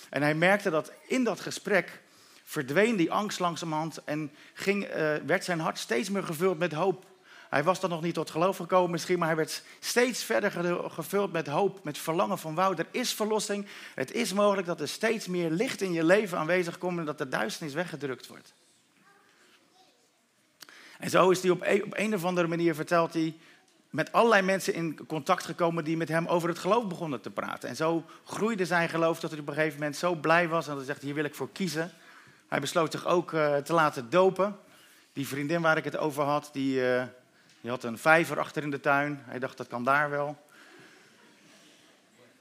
En 0.09 0.21
hij 0.21 0.35
merkte 0.35 0.69
dat 0.69 0.91
in 1.07 1.23
dat 1.23 1.39
gesprek 1.39 2.01
verdween 2.45 2.95
die 2.95 3.11
angst 3.11 3.39
langzamerhand 3.39 4.03
en 4.03 4.31
ging, 4.53 4.83
uh, 4.83 5.15
werd 5.25 5.43
zijn 5.43 5.59
hart 5.59 5.79
steeds 5.79 6.09
meer 6.09 6.23
gevuld 6.23 6.59
met 6.59 6.73
hoop. 6.73 7.05
Hij 7.49 7.63
was 7.63 7.79
dan 7.79 7.89
nog 7.89 8.01
niet 8.01 8.13
tot 8.13 8.29
geloof 8.29 8.57
gekomen 8.57 8.91
misschien, 8.91 9.19
maar 9.19 9.27
hij 9.27 9.37
werd 9.37 9.63
steeds 9.79 10.23
verder 10.23 10.51
gevuld 10.91 11.31
met 11.31 11.47
hoop, 11.47 11.83
met 11.83 11.97
verlangen 11.97 12.37
van 12.37 12.55
wauw, 12.55 12.75
er 12.75 12.87
is 12.91 13.13
verlossing. 13.13 13.65
Het 13.95 14.11
is 14.11 14.33
mogelijk 14.33 14.67
dat 14.67 14.81
er 14.81 14.87
steeds 14.87 15.27
meer 15.27 15.49
licht 15.49 15.81
in 15.81 15.93
je 15.93 16.03
leven 16.03 16.37
aanwezig 16.37 16.77
komt 16.77 16.99
en 16.99 17.05
dat 17.05 17.17
de 17.17 17.27
duisternis 17.27 17.73
weggedrukt 17.73 18.27
wordt. 18.27 18.53
En 20.99 21.09
zo 21.09 21.29
is 21.29 21.41
hij 21.41 21.51
op 21.51 21.61
een, 21.63 21.83
op 21.83 21.93
een 21.97 22.13
of 22.13 22.25
andere 22.25 22.47
manier, 22.47 22.75
vertelt 22.75 23.13
hij, 23.13 23.35
met 23.89 24.11
allerlei 24.11 24.41
mensen 24.41 24.73
in 24.73 25.05
contact 25.07 25.43
gekomen 25.43 25.83
die 25.83 25.97
met 25.97 26.09
hem 26.09 26.27
over 26.27 26.49
het 26.49 26.59
geloof 26.59 26.87
begonnen 26.87 27.21
te 27.21 27.29
praten. 27.29 27.69
En 27.69 27.75
zo 27.75 28.05
groeide 28.23 28.65
zijn 28.65 28.89
geloof 28.89 29.19
dat 29.19 29.31
hij 29.31 29.39
op 29.39 29.47
een 29.47 29.53
gegeven 29.53 29.79
moment 29.79 29.97
zo 29.97 30.15
blij 30.15 30.47
was 30.47 30.63
en 30.63 30.69
dat 30.69 30.77
hij 30.77 30.93
zegt, 30.93 31.01
hier 31.01 31.13
wil 31.13 31.23
ik 31.23 31.35
voor 31.35 31.51
kiezen. 31.51 31.91
Hij 32.47 32.59
besloot 32.59 32.91
zich 32.91 33.05
ook 33.05 33.31
uh, 33.31 33.57
te 33.57 33.73
laten 33.73 34.09
dopen. 34.09 34.59
Die 35.13 35.27
vriendin 35.27 35.61
waar 35.61 35.77
ik 35.77 35.83
het 35.83 35.97
over 35.97 36.23
had, 36.23 36.49
die, 36.53 36.81
uh, 36.81 37.03
die 37.61 37.69
had 37.69 37.83
een 37.83 37.97
vijver 37.97 38.39
achter 38.39 38.63
in 38.63 38.71
de 38.71 38.79
tuin. 38.79 39.23
Hij 39.25 39.39
dacht, 39.39 39.57
dat 39.57 39.67
kan 39.67 39.83
daar 39.83 40.09
wel. 40.09 40.37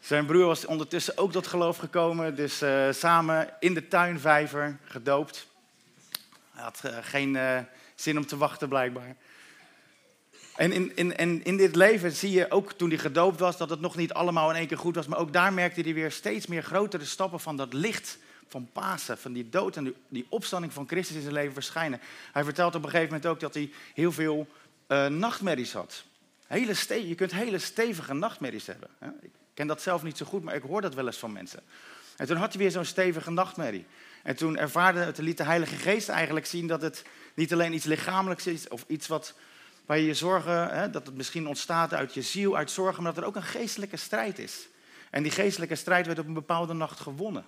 Zijn 0.01 0.27
broer 0.27 0.47
was 0.47 0.67
ondertussen 0.67 1.19
ook 1.19 1.33
tot 1.33 1.47
geloof 1.47 1.77
gekomen, 1.77 2.37
dus 2.37 2.63
uh, 2.63 2.93
samen 2.93 3.49
in 3.61 3.75
de 3.75 3.89
tuinvijver 3.89 4.77
gedoopt. 4.85 5.47
Hij 6.53 6.63
had 6.63 6.83
geen 7.01 7.39
zin 7.95 8.17
om 8.19 8.27
te 8.27 8.37
wachten, 8.37 8.69
blijkbaar. 8.69 9.17
En 10.57 10.73
in, 10.73 10.93
in, 10.95 11.17
in, 11.17 11.45
in 11.45 11.57
dit 11.57 11.77
leven 11.77 12.13
zie 12.13 12.31
je 12.31 12.51
ook 12.51 12.73
toen 12.73 12.89
hij 12.89 12.99
gedoopt 12.99 13.41
was 13.41 13.57
dat 13.57 13.71
het 13.71 13.81
nog 13.81 13.97
niet 13.97 14.13
allemaal 14.13 14.51
in 14.51 14.57
één 14.57 14.67
keer 14.67 14.79
goed 14.79 14.95
was. 14.95 15.07
Maar 15.07 15.19
ook 15.19 15.33
daar 15.33 15.53
merkte 15.53 15.81
hij 15.81 15.95
weer 15.95 16.13
steeds 16.13 16.47
meer 16.47 16.63
grotere 16.63 17.05
stappen 17.05 17.41
van 17.41 17.57
dat 17.57 17.73
licht 17.73 18.19
van 18.55 18.69
Pasen, 18.73 19.19
van 19.19 19.33
die 19.33 19.49
dood 19.49 19.77
en 19.77 19.95
die, 20.09 20.27
opstanding 20.29 20.73
van 20.73 20.87
Christus 20.87 21.17
in 21.17 21.23
zijn 21.23 21.35
leven 21.35 21.53
verschijnen. 21.53 22.01
Hij 22.33 22.45
vertelt 22.45 22.75
op 22.75 22.83
een 22.83 22.91
gegeven 22.91 23.13
moment 23.13 23.27
ook 23.27 23.41
dat 23.41 23.55
hij 23.55 23.71
heel 23.95 24.13
veel 24.13 24.47
uh, 24.89 25.07
nachtmerries 25.07 25.73
had. 25.73 26.05
Hele 26.47 26.75
je 27.09 27.15
kunt 27.15 27.33
hele 27.33 27.59
stevige 27.59 28.15
nachtmerries 28.15 28.67
hebben. 28.67 28.89
Hè? 28.99 29.09
Ik 29.21 29.31
ken 29.55 29.67
dat 29.67 29.83
zelf 29.83 30.03
niet 30.03 30.17
zo 30.17 30.27
goed, 30.27 30.43
maar 30.43 30.55
ik 30.55 30.63
hoor 30.63 30.81
dat 30.81 30.95
wel 30.95 31.07
eens 31.07 31.17
van 31.17 31.33
mensen. 31.33 31.63
En 32.17 32.27
toen 32.27 32.37
had 32.37 32.53
hij 32.53 32.63
weer 32.63 32.71
zo'n 32.71 32.85
stevige 32.85 33.31
nachtmerrie. 33.31 33.87
En 34.23 34.37
toen 34.37 34.57
ervaarde 34.57 35.01
het, 35.01 35.19
liet 35.19 35.37
de 35.37 35.45
Heilige 35.45 35.77
Geest 35.77 36.09
eigenlijk 36.09 36.47
zien 36.47 36.67
dat 36.67 36.83
het 36.83 37.05
niet 37.35 37.53
alleen 37.53 37.73
iets 37.73 37.85
lichamelijks 37.85 38.47
is 38.47 38.69
of 38.69 38.85
iets 38.87 39.07
wat 39.07 39.35
waar 39.87 39.99
je 39.99 40.07
je 40.07 40.15
zorgen, 40.15 40.69
hè, 40.69 40.91
dat 40.91 41.07
het 41.07 41.17
misschien 41.17 41.47
ontstaat 41.47 41.95
uit 41.95 42.15
je 42.15 42.23
ziel, 42.23 42.57
uit 42.57 42.71
zorgen, 42.71 43.03
maar 43.03 43.15
dat 43.15 43.23
er 43.23 43.29
ook 43.29 43.37
een 43.37 43.43
geestelijke 43.43 43.97
strijd 43.97 44.39
is. 44.39 44.69
En 45.11 45.23
die 45.23 45.33
geestelijke 45.33 45.75
strijd 45.75 46.07
werd 46.07 46.19
op 46.19 46.27
een 46.27 46.35
bepaalde 46.35 46.73
nacht 46.73 47.01
gewonnen. 47.01 47.45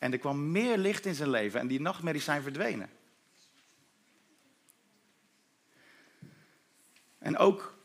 En 0.00 0.12
er 0.12 0.18
kwam 0.18 0.50
meer 0.50 0.78
licht 0.78 1.06
in 1.06 1.14
zijn 1.14 1.30
leven 1.30 1.60
en 1.60 1.66
die 1.66 1.80
nachtmerries 1.80 2.24
zijn 2.24 2.42
verdwenen. 2.42 2.90
En 7.18 7.36
ook 7.36 7.78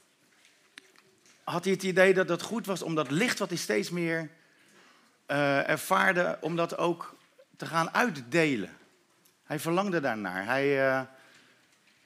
had 1.44 1.64
hij 1.64 1.74
het 1.74 1.84
idee 1.84 2.14
dat 2.14 2.30
het 2.30 2.42
goed 2.42 2.66
was 2.66 2.82
om 2.82 2.96
dat 2.96 3.12
licht 3.12 3.40
wat 3.40 3.50
hij 3.50 3.58
steeds 3.58 3.90
meer 3.90 4.30
uh, 5.28 5.70
ervaarde, 5.70 6.38
om 6.42 6.56
dat 6.56 6.78
ook 6.78 7.16
te 7.58 7.66
gaan 7.66 7.94
uitdelen. 7.94 8.78
Hij 9.44 9.60
verlangde 9.60 10.00
daarnaar. 10.00 10.46
Hij, 10.46 10.88
uh, 10.88 11.02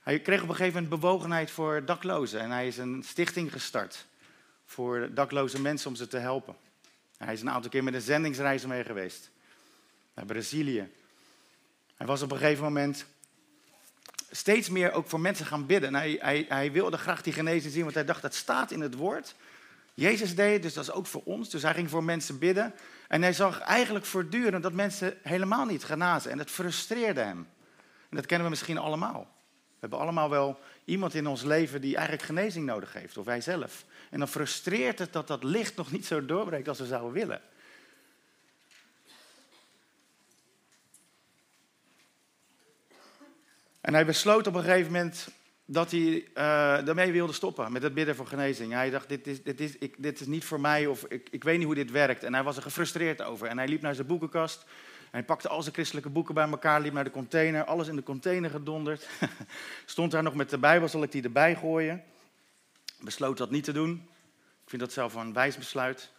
hij 0.01 0.19
kreeg 0.19 0.41
op 0.41 0.49
een 0.49 0.55
gegeven 0.55 0.81
moment 0.81 1.01
bewogenheid 1.01 1.51
voor 1.51 1.85
daklozen 1.85 2.39
en 2.39 2.51
hij 2.51 2.67
is 2.67 2.77
een 2.77 3.03
stichting 3.03 3.51
gestart 3.51 4.05
voor 4.65 5.09
dakloze 5.13 5.61
mensen 5.61 5.89
om 5.89 5.95
ze 5.95 6.07
te 6.07 6.17
helpen. 6.17 6.55
Hij 7.17 7.33
is 7.33 7.41
een 7.41 7.49
aantal 7.49 7.69
keer 7.69 7.83
met 7.83 7.93
een 7.93 8.01
zendingsreis 8.01 8.65
mee 8.65 8.83
geweest 8.83 9.31
naar 10.19 10.27
Brazilië. 10.27 10.89
Hij 11.95 12.07
was 12.07 12.21
op 12.21 12.31
een 12.31 12.38
gegeven 12.38 12.63
moment 12.63 13.05
steeds 14.31 14.69
meer 14.69 14.91
ook 14.91 15.09
voor 15.09 15.19
mensen 15.19 15.45
gaan 15.45 15.65
bidden. 15.65 15.95
Hij, 15.95 16.17
hij, 16.21 16.45
hij, 16.49 16.71
wilde 16.71 16.97
graag 16.97 17.21
die 17.21 17.33
genezing 17.33 17.73
zien, 17.73 17.83
want 17.83 17.95
hij 17.95 18.05
dacht 18.05 18.21
dat 18.21 18.35
staat 18.35 18.71
in 18.71 18.81
het 18.81 18.95
woord. 18.95 19.35
Jezus 19.93 20.35
deed 20.35 20.61
dus 20.61 20.73
dat 20.73 20.83
is 20.83 20.91
ook 20.91 21.07
voor 21.07 21.21
ons. 21.23 21.49
Dus 21.49 21.61
hij 21.61 21.73
ging 21.73 21.89
voor 21.89 22.03
mensen 22.03 22.39
bidden. 22.39 22.73
En 23.07 23.21
hij 23.21 23.33
zag 23.33 23.59
eigenlijk 23.59 24.05
voortdurend 24.05 24.63
dat 24.63 24.73
mensen 24.73 25.17
helemaal 25.23 25.65
niet 25.65 25.83
genazen. 25.83 26.31
En 26.31 26.38
dat 26.38 26.49
frustreerde 26.49 27.21
hem. 27.21 27.47
En 28.09 28.15
dat 28.15 28.25
kennen 28.25 28.45
we 28.45 28.51
misschien 28.51 28.77
allemaal. 28.77 29.27
We 29.69 29.77
hebben 29.79 29.99
allemaal 29.99 30.29
wel 30.29 30.59
iemand 30.85 31.13
in 31.13 31.27
ons 31.27 31.43
leven 31.43 31.81
die 31.81 31.95
eigenlijk 31.95 32.25
genezing 32.25 32.65
nodig 32.65 32.93
heeft, 32.93 33.17
of 33.17 33.25
wij 33.25 33.41
zelf. 33.41 33.85
En 34.09 34.19
dan 34.19 34.27
frustreert 34.27 34.99
het 34.99 35.13
dat 35.13 35.27
dat 35.27 35.43
licht 35.43 35.75
nog 35.75 35.91
niet 35.91 36.05
zo 36.05 36.25
doorbreekt 36.25 36.67
als 36.67 36.79
we 36.79 36.85
zouden 36.85 37.11
willen. 37.11 37.41
En 43.81 43.93
hij 43.93 44.05
besloot 44.05 44.48
op 44.48 44.55
een 44.55 44.63
gegeven 44.63 44.91
moment 44.91 45.27
dat 45.65 45.91
hij 45.91 46.00
uh, 46.00 46.25
daarmee 46.86 47.12
wilde 47.12 47.33
stoppen 47.33 47.71
met 47.71 47.83
het 47.83 47.93
bidden 47.93 48.15
voor 48.15 48.27
genezing. 48.27 48.74
Hij 48.74 48.89
dacht, 48.89 49.09
dit 49.09 49.27
is, 49.27 49.43
dit 49.43 49.62
is, 49.62 49.77
ik, 49.77 49.95
dit 49.98 50.19
is 50.19 50.27
niet 50.27 50.45
voor 50.45 50.59
mij 50.59 50.88
of 50.88 51.03
ik, 51.03 51.27
ik 51.31 51.43
weet 51.43 51.57
niet 51.57 51.65
hoe 51.65 51.75
dit 51.75 51.91
werkt. 51.91 52.24
En 52.24 52.33
hij 52.33 52.43
was 52.43 52.55
er 52.55 52.62
gefrustreerd 52.62 53.21
over. 53.21 53.48
En 53.48 53.57
hij 53.57 53.67
liep 53.67 53.81
naar 53.81 53.95
zijn 53.95 54.07
boekenkast. 54.07 54.65
Hij 55.12 55.24
pakte 55.24 55.50
al 55.50 55.62
zijn 55.62 55.74
christelijke 55.74 56.09
boeken 56.09 56.33
bij 56.33 56.50
elkaar, 56.50 56.81
liep 56.81 56.93
naar 56.93 57.03
de 57.03 57.12
container. 57.12 57.63
Alles 57.63 57.88
in 57.88 57.95
de 57.95 58.03
container 58.03 58.50
gedonderd. 58.50 59.09
Stond 59.86 60.12
daar 60.12 60.24
nog 60.24 60.36
met 60.36 60.50
de 60.50 60.57
Bijbel, 60.57 60.88
zal 60.88 61.03
ik 61.03 61.12
die 61.12 61.24
erbij 61.24 61.55
gooien. 61.55 62.03
Besloot 63.00 63.38
dat 63.38 63.51
niet 63.51 63.63
te 63.63 63.71
doen. 63.71 64.09
Ik 64.63 64.69
vind 64.69 64.81
dat 64.81 64.93
zelf 64.93 65.13
een 65.13 65.33
wijs 65.33 65.57
besluit. 65.57 66.12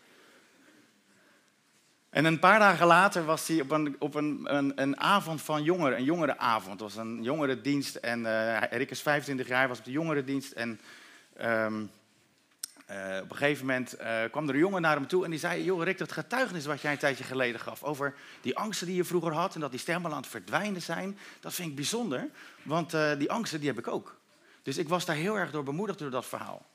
En 2.11 2.25
een 2.25 2.39
paar 2.39 2.59
dagen 2.59 2.87
later 2.87 3.25
was 3.25 3.49
hij 3.49 3.61
op 3.61 3.71
een, 3.71 3.97
op 3.99 4.15
een, 4.15 4.47
een, 4.83 5.01
avond 5.01 5.43
van 5.43 5.63
jongeren, 5.63 5.99
een 5.99 6.05
jongerenavond. 6.05 6.81
Het 6.81 6.95
was 6.95 6.97
een 6.97 7.23
jongerendienst 7.23 7.95
en 7.95 8.21
uh, 8.21 8.61
Rick 8.71 8.91
is 8.91 9.01
25 9.01 9.49
jaar, 9.49 9.69
was 9.69 9.79
op 9.79 9.85
de 9.85 9.91
jongerendienst. 9.91 10.53
En 10.53 10.81
um, 11.41 11.91
uh, 12.91 13.19
op 13.23 13.31
een 13.31 13.37
gegeven 13.37 13.67
moment 13.67 14.01
uh, 14.01 14.23
kwam 14.31 14.49
er 14.49 14.55
een 14.55 14.61
jongen 14.61 14.83
naar 14.83 14.97
hem 14.97 15.07
toe 15.07 15.25
en 15.25 15.31
die 15.31 15.39
zei... 15.39 15.65
joh 15.65 15.83
Rick, 15.83 15.99
dat 15.99 16.13
getuigenis 16.13 16.67
wat 16.67 16.81
jij 16.81 16.93
een 16.93 16.99
tijdje 16.99 17.25
geleden 17.25 17.61
gaf... 17.61 17.83
over 17.83 18.15
die 18.41 18.57
angsten 18.57 18.87
die 18.87 18.97
je 18.97 19.05
vroeger 19.05 19.33
had 19.33 19.55
en 19.55 19.61
dat 19.61 19.71
die 19.71 19.81
stemmen 19.81 20.11
aan 20.11 20.17
het 20.17 20.27
verdwijnen 20.27 20.83
zijn... 20.83 21.19
dat 21.41 21.55
vind 21.55 21.69
ik 21.69 21.75
bijzonder, 21.75 22.29
want 22.63 22.91
die 23.19 23.31
angsten 23.31 23.59
die 23.61 23.69
heb 23.69 23.79
ik 23.79 23.89
ook. 23.89 24.17
Dus 24.63 24.79
ik 24.79 24.89
was 24.89 25.05
daar 25.05 25.17
heel 25.17 25.39
erg 25.39 25.51
door 25.51 25.63
bemoedigd 25.63 25.99
door 25.99 26.11
dat 26.11 26.27
verhaal. 26.27 26.67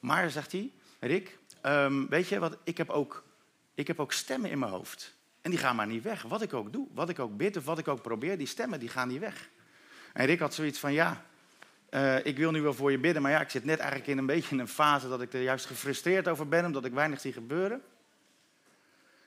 Maar, 0.00 0.30
zegt 0.30 0.52
hij, 0.52 0.70
Rick, 1.00 1.38
um, 1.62 2.08
weet 2.08 2.28
je 2.28 2.38
wat, 2.38 2.56
ik 2.64 2.76
heb 2.76 2.90
ook 2.90 3.24
ik 3.76 3.86
heb 3.86 4.00
ook 4.00 4.12
stemmen 4.12 4.50
in 4.50 4.58
mijn 4.58 4.70
hoofd. 4.70 5.14
En 5.40 5.50
die 5.50 5.60
gaan 5.60 5.76
maar 5.76 5.86
niet 5.86 6.02
weg. 6.02 6.22
Wat 6.22 6.42
ik 6.42 6.54
ook 6.54 6.72
doe, 6.72 6.88
wat 6.94 7.08
ik 7.08 7.18
ook 7.18 7.36
bid 7.36 7.56
of 7.56 7.64
wat 7.64 7.78
ik 7.78 7.88
ook 7.88 8.02
probeer, 8.02 8.38
die 8.38 8.46
stemmen 8.46 8.80
die 8.80 8.88
gaan 8.88 9.08
niet 9.08 9.20
weg. 9.20 9.48
En 10.12 10.26
Rick 10.26 10.38
had 10.38 10.54
zoiets 10.54 10.78
van, 10.78 10.92
ja, 10.92 11.24
uh, 11.90 12.26
ik 12.26 12.36
wil 12.36 12.50
nu 12.50 12.62
wel 12.62 12.74
voor 12.74 12.90
je 12.90 12.98
bidden, 12.98 13.22
maar 13.22 13.30
ja, 13.30 13.40
ik 13.40 13.50
zit 13.50 13.64
net 13.64 13.78
eigenlijk 13.78 14.08
in 14.08 14.18
een 14.18 14.26
beetje 14.26 14.54
in 14.54 14.60
een 14.60 14.68
fase 14.68 15.08
dat 15.08 15.22
ik 15.22 15.32
er 15.32 15.42
juist 15.42 15.66
gefrustreerd 15.66 16.28
over 16.28 16.48
ben, 16.48 16.64
omdat 16.64 16.84
ik 16.84 16.92
weinig 16.92 17.20
zie 17.20 17.32
gebeuren. 17.32 17.82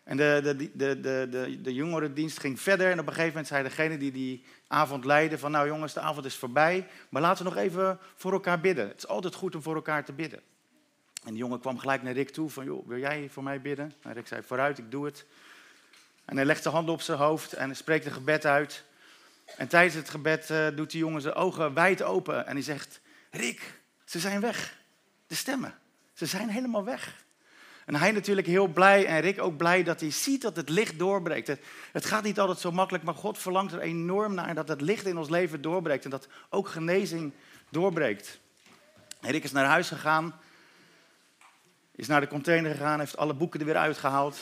En 0.03 0.17
de, 0.17 0.39
de, 0.43 0.55
de, 0.55 0.99
de, 0.99 1.27
de, 1.29 1.61
de 1.61 1.73
jongerendienst 1.73 2.39
ging 2.39 2.59
verder 2.59 2.91
en 2.91 2.99
op 2.99 3.07
een 3.07 3.13
gegeven 3.13 3.27
moment 3.27 3.47
zei 3.47 3.63
degene 3.63 3.97
die 3.97 4.11
die 4.11 4.43
avond 4.67 5.05
leidde 5.05 5.37
van, 5.37 5.51
nou 5.51 5.67
jongens, 5.67 5.93
de 5.93 5.99
avond 5.99 6.25
is 6.25 6.35
voorbij, 6.35 6.87
maar 7.09 7.21
laten 7.21 7.43
we 7.43 7.49
nog 7.49 7.59
even 7.59 7.99
voor 8.15 8.31
elkaar 8.31 8.59
bidden. 8.59 8.87
Het 8.87 8.97
is 8.97 9.07
altijd 9.07 9.35
goed 9.35 9.55
om 9.55 9.61
voor 9.61 9.75
elkaar 9.75 10.05
te 10.05 10.13
bidden. 10.13 10.41
En 11.29 11.35
de 11.35 11.41
jongen 11.41 11.59
kwam 11.59 11.79
gelijk 11.79 12.03
naar 12.03 12.13
Rick 12.13 12.29
toe 12.29 12.49
van, 12.49 12.65
joh, 12.65 12.87
wil 12.87 12.97
jij 12.97 13.29
voor 13.31 13.43
mij 13.43 13.61
bidden? 13.61 13.93
En 14.01 14.13
Rick 14.13 14.27
zei, 14.27 14.43
vooruit, 14.43 14.77
ik 14.77 14.91
doe 14.91 15.05
het. 15.05 15.25
En 16.25 16.35
hij 16.35 16.45
legt 16.45 16.63
de 16.63 16.69
handen 16.69 16.93
op 16.93 17.01
zijn 17.01 17.17
hoofd 17.17 17.53
en 17.53 17.75
spreekt 17.75 18.05
een 18.05 18.11
gebed 18.11 18.45
uit. 18.45 18.83
En 19.57 19.67
tijdens 19.67 19.95
het 19.95 20.09
gebed 20.09 20.49
uh, 20.49 20.67
doet 20.75 20.91
die 20.91 20.99
jongen 20.99 21.21
zijn 21.21 21.33
ogen 21.33 21.73
wijd 21.73 22.03
open 22.03 22.45
en 22.47 22.53
hij 22.53 22.61
zegt, 22.61 23.01
Rick, 23.31 23.79
ze 24.05 24.19
zijn 24.19 24.41
weg. 24.41 24.77
De 25.27 25.35
stemmen, 25.35 25.73
ze 26.13 26.25
zijn 26.25 26.49
helemaal 26.49 26.83
weg. 26.83 27.23
En 27.85 27.95
hij 27.95 28.11
natuurlijk 28.11 28.47
heel 28.47 28.67
blij 28.67 29.05
en 29.05 29.19
Rick 29.19 29.41
ook 29.41 29.57
blij 29.57 29.83
dat 29.83 29.99
hij 29.99 30.11
ziet 30.11 30.41
dat 30.41 30.55
het 30.55 30.69
licht 30.69 30.99
doorbreekt. 30.99 31.47
Het, 31.47 31.61
het, 31.91 32.05
gaat 32.05 32.23
niet 32.23 32.39
altijd 32.39 32.59
zo 32.59 32.71
makkelijk, 32.71 33.03
maar 33.03 33.15
God 33.15 33.37
verlangt 33.37 33.73
er 33.73 33.81
enorm 33.81 34.33
naar 34.33 34.55
dat 34.55 34.67
het 34.67 34.81
licht 34.81 35.05
in 35.05 35.17
ons 35.17 35.29
leven 35.29 35.61
doorbreekt 35.61 36.03
en 36.03 36.09
dat 36.09 36.27
ook 36.49 36.67
genezing 36.67 37.33
doorbreekt. 37.69 38.39
En 39.21 39.31
Rick 39.31 39.43
is 39.43 39.51
naar 39.51 39.65
huis 39.65 39.87
gegaan 39.87 40.33
is 41.99 42.07
naar 42.07 42.21
de 42.21 42.27
container 42.27 42.71
gegaan, 42.71 42.99
heeft 42.99 43.17
alle 43.17 43.33
boeken 43.33 43.59
er 43.59 43.65
weer 43.65 43.77
uitgehaald. 43.77 44.37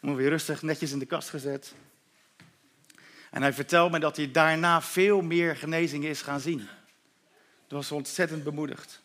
Om 0.00 0.14
weer 0.14 0.28
rustig 0.28 0.62
netjes 0.62 0.92
in 0.92 0.98
de 0.98 1.06
kast 1.06 1.28
gezet. 1.28 1.74
En 3.30 3.42
hij 3.42 3.52
vertelt 3.52 3.92
me 3.92 3.98
dat 3.98 4.16
hij 4.16 4.30
daarna 4.30 4.82
veel 4.82 5.20
meer 5.20 5.56
genezingen 5.56 6.10
is 6.10 6.22
gaan 6.22 6.40
zien. 6.40 6.58
Dat 7.66 7.78
was 7.78 7.92
ontzettend 7.92 8.44
bemoedigd. 8.44 9.02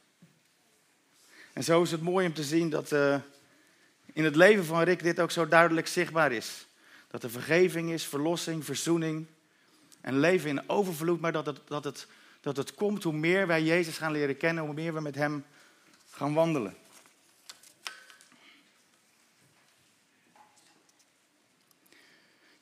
En 1.54 1.64
zo 1.64 1.82
is 1.82 1.92
het 1.92 2.02
mooi 2.02 2.28
om 2.28 2.34
te 2.34 2.44
zien 2.44 2.70
dat 2.70 2.92
uh, 2.92 3.16
in 4.14 4.24
het 4.24 4.36
leven 4.36 4.66
van 4.66 4.82
Rick 4.82 5.04
dit 5.04 5.20
ook 5.20 5.32
zo 5.32 5.48
duidelijk 5.48 5.88
zichtbaar 5.88 6.32
is. 6.32 6.66
Dat 7.08 7.24
er 7.24 7.30
vergeving 7.30 7.92
is, 7.92 8.06
verlossing, 8.06 8.66
verzoening 8.66 9.26
en 10.02 10.20
leven 10.20 10.50
in 10.50 10.70
overvloed, 10.70 11.22
maar 11.22 11.32
dat 11.32 11.46
het, 11.46 11.60
dat, 11.68 11.84
het, 11.84 12.08
dat 12.42 12.58
het 12.58 12.74
komt 12.74 13.04
hoe 13.04 13.14
meer 13.14 13.48
wij 13.48 13.64
Jezus 13.64 13.98
gaan 13.98 14.12
leren 14.12 14.38
kennen, 14.38 14.64
hoe 14.64 14.74
meer 14.74 14.94
we 14.94 15.02
met 15.02 15.16
Hem 15.16 15.46
gaan 16.10 16.34
wandelen. 16.34 16.84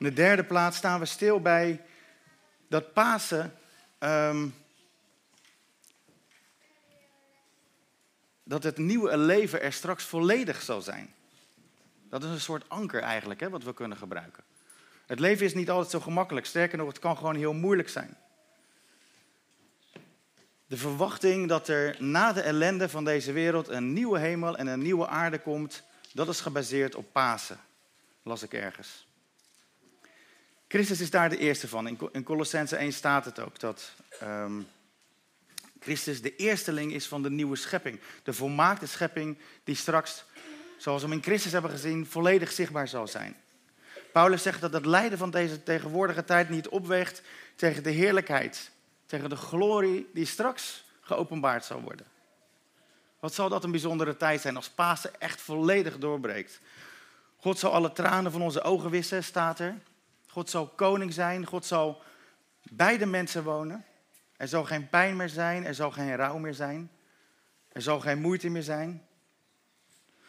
In 0.04 0.10
de 0.10 0.16
derde 0.16 0.44
plaats 0.44 0.78
staan 0.78 1.00
we 1.00 1.06
stil 1.06 1.42
bij 1.42 1.82
dat 2.68 2.94
Pasen. 2.94 3.54
Um, 4.00 4.56
dat 8.44 8.64
het 8.64 8.78
nieuwe 8.78 9.18
leven 9.18 9.62
er 9.62 9.74
straks 9.74 10.04
volledig 10.04 10.62
zal 10.62 10.82
zijn. 10.82 11.14
Dat 12.10 12.24
is 12.24 12.30
een 12.30 12.40
soort 12.40 12.70
anker 12.70 13.02
eigenlijk, 13.02 13.40
hè, 13.40 13.50
wat 13.50 13.64
we 13.64 13.74
kunnen 13.74 13.98
gebruiken. 13.98 14.44
Het 15.06 15.20
leven 15.20 15.46
is 15.46 15.54
niet 15.54 15.70
altijd 15.70 15.92
zo 15.92 16.00
gemakkelijk. 16.00 16.46
Sterker 16.46 16.78
nog, 16.78 16.88
het 16.88 17.00
kan 17.00 17.18
gewoon 17.18 17.36
heel 17.36 17.54
moeilijk 17.54 17.90
zijn. 17.90 18.18
De 20.66 20.78
verwachting 20.78 21.48
dat 21.48 21.68
er 21.68 21.96
na 22.04 22.34
de 22.34 22.42
ellende 22.42 22.90
van 22.90 23.04
deze 23.04 23.32
wereld 23.32 23.68
een 23.68 23.94
nieuwe 23.94 24.20
hemel 24.20 24.58
en 24.58 24.68
een 24.68 24.82
nieuwe 24.82 25.08
aarde 25.08 25.40
komt, 25.40 25.84
dat 26.14 26.28
is 26.28 26.42
gebaseerd 26.42 26.96
op 26.96 27.12
Pasen, 27.12 27.60
las 28.24 28.44
ik 28.44 28.54
ergens. 28.54 29.12
Christus 30.74 31.02
is 31.02 31.10
daar 31.10 31.30
de 31.30 31.38
eerste 31.38 31.68
van. 31.68 31.88
In 32.12 32.24
Colossense 32.24 32.76
1 32.76 32.94
staat 32.94 33.26
het 33.26 33.40
ook 33.40 33.60
dat 33.60 33.92
um, 34.24 34.68
Christus 35.80 36.22
de 36.22 36.36
eersteling 36.36 36.94
is 36.94 37.08
van 37.08 37.24
de 37.24 37.30
nieuwe 37.30 37.56
schepping. 37.56 38.00
De 38.24 38.34
volmaakte 38.34 38.88
schepping 38.88 39.38
die 39.64 39.76
straks, 39.76 40.26
zoals 40.78 41.02
we 41.02 41.08
hem 41.08 41.18
in 41.18 41.24
Christus 41.24 41.52
hebben 41.52 41.72
gezien, 41.72 42.06
volledig 42.06 42.52
zichtbaar 42.52 42.88
zal 42.88 43.08
zijn. 43.08 43.36
Paulus 44.12 44.42
zegt 44.42 44.62
dat 44.62 44.74
het 44.74 44.86
lijden 44.86 45.18
van 45.18 45.32
deze 45.32 45.64
tegenwoordige 45.64 46.24
tijd 46.24 46.50
niet 46.50 46.68
opweegt 46.68 47.22
tegen 47.56 47.84
de 47.84 47.92
heerlijkheid, 47.92 48.72
tegen 49.06 49.30
de 49.30 49.36
glorie 49.36 50.10
die 50.14 50.26
straks 50.26 50.84
geopenbaard 51.02 51.66
zal 51.66 51.82
worden. 51.82 52.06
Wat 53.20 53.34
zal 53.34 53.50
dat 53.50 53.64
een 53.64 53.72
bijzondere 53.72 54.18
tijd 54.18 54.42
zijn 54.42 54.56
als 54.56 54.70
Pasen 54.70 55.20
echt 55.20 55.42
volledig 55.42 55.98
doorbreekt. 55.98 56.60
God 57.38 57.60
zal 57.60 57.72
alle 57.72 57.92
tranen 57.92 58.32
van 58.32 58.42
onze 58.42 58.62
ogen 58.62 58.90
wissen, 58.90 59.24
staat 59.24 59.60
er. 59.60 59.76
God 60.34 60.50
zal 60.50 60.68
koning 60.68 61.14
zijn. 61.14 61.46
God 61.46 61.66
zal 61.66 62.02
bij 62.62 62.98
de 62.98 63.06
mensen 63.06 63.44
wonen. 63.44 63.86
Er 64.38 64.48
zal 64.48 64.64
geen 64.64 64.90
pijn 64.90 65.16
meer 65.16 65.30
zijn. 65.30 65.66
Er 65.66 65.76
zal 65.76 65.92
geen 65.92 66.16
rouw 66.16 66.38
meer 66.38 66.54
zijn. 66.54 66.92
Er 67.72 67.82
zal 67.82 68.00
geen 68.00 68.22
moeite 68.22 68.50
meer 68.50 68.64
zijn. 68.64 69.06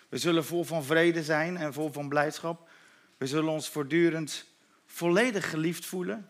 We 0.08 0.18
zullen 0.18 0.44
vol 0.44 0.64
van 0.64 0.84
vrede 0.84 1.22
zijn 1.22 1.56
en 1.56 1.72
vol 1.72 1.92
van 1.92 2.08
blijdschap. 2.08 2.68
We 3.16 3.26
zullen 3.26 3.50
ons 3.50 3.68
voortdurend 3.68 4.46
volledig 4.86 5.50
geliefd 5.50 5.86
voelen. 5.86 6.28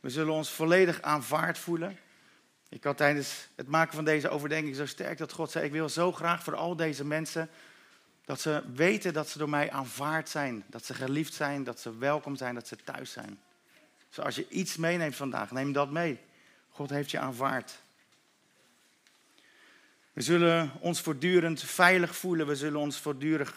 We 0.00 0.10
zullen 0.10 0.32
ons 0.32 0.50
volledig 0.50 1.02
aanvaard 1.02 1.58
voelen. 1.58 1.98
Ik 2.68 2.84
had 2.84 2.96
tijdens 2.96 3.48
het 3.56 3.68
maken 3.68 3.94
van 3.94 4.04
deze 4.04 4.28
overdenking 4.28 4.76
zo 4.76 4.86
sterk 4.86 5.18
dat 5.18 5.32
God 5.32 5.50
zei: 5.50 5.64
Ik 5.64 5.72
wil 5.72 5.88
zo 5.88 6.12
graag 6.12 6.42
voor 6.42 6.56
al 6.56 6.76
deze 6.76 7.04
mensen 7.04 7.50
dat 8.30 8.40
ze 8.40 8.62
weten 8.74 9.12
dat 9.12 9.28
ze 9.28 9.38
door 9.38 9.48
mij 9.48 9.70
aanvaard 9.70 10.28
zijn. 10.28 10.64
Dat 10.66 10.84
ze 10.84 10.94
geliefd 10.94 11.34
zijn, 11.34 11.64
dat 11.64 11.80
ze 11.80 11.98
welkom 11.98 12.36
zijn, 12.36 12.54
dat 12.54 12.68
ze 12.68 12.76
thuis 12.76 13.12
zijn. 13.12 13.40
Dus 14.08 14.20
als 14.20 14.34
je 14.34 14.48
iets 14.48 14.76
meeneemt 14.76 15.16
vandaag, 15.16 15.50
neem 15.50 15.72
dat 15.72 15.90
mee. 15.90 16.20
God 16.68 16.90
heeft 16.90 17.10
je 17.10 17.18
aanvaard. 17.18 17.82
We 20.12 20.20
zullen 20.20 20.70
ons 20.80 21.00
voortdurend 21.00 21.62
veilig 21.62 22.16
voelen. 22.16 22.46
We 22.46 22.56
zullen 22.56 22.80
ons 22.80 22.98
voortdurend 22.98 23.52